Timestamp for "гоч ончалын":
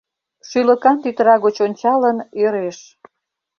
1.43-2.17